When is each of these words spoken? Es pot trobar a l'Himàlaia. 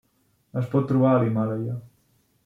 Es 0.61 0.69
pot 0.71 0.87
trobar 0.91 1.11
a 1.17 1.19
l'Himàlaia. 1.23 1.75